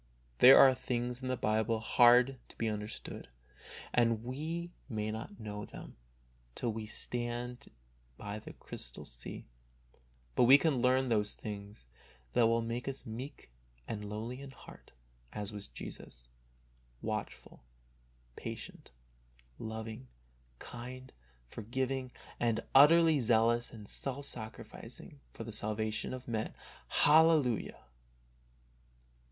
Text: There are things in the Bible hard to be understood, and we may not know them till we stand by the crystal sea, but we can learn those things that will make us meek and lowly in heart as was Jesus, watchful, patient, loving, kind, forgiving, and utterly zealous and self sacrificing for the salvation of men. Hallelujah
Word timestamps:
There 0.39 0.57
are 0.57 0.73
things 0.73 1.21
in 1.21 1.27
the 1.27 1.37
Bible 1.37 1.79
hard 1.79 2.39
to 2.47 2.57
be 2.57 2.67
understood, 2.67 3.27
and 3.93 4.23
we 4.23 4.71
may 4.89 5.11
not 5.11 5.39
know 5.39 5.63
them 5.63 5.95
till 6.55 6.73
we 6.73 6.87
stand 6.87 7.69
by 8.17 8.39
the 8.39 8.53
crystal 8.53 9.05
sea, 9.05 9.45
but 10.33 10.45
we 10.45 10.57
can 10.57 10.81
learn 10.81 11.09
those 11.09 11.35
things 11.35 11.85
that 12.33 12.47
will 12.47 12.63
make 12.63 12.87
us 12.87 13.05
meek 13.05 13.51
and 13.87 14.03
lowly 14.09 14.41
in 14.41 14.49
heart 14.49 14.91
as 15.33 15.53
was 15.53 15.67
Jesus, 15.67 16.25
watchful, 17.03 17.63
patient, 18.35 18.89
loving, 19.59 20.07
kind, 20.57 21.13
forgiving, 21.47 22.11
and 22.39 22.61
utterly 22.73 23.19
zealous 23.19 23.69
and 23.71 23.87
self 23.87 24.25
sacrificing 24.25 25.19
for 25.31 25.43
the 25.43 25.51
salvation 25.51 26.11
of 26.11 26.27
men. 26.27 26.55
Hallelujah 26.87 27.83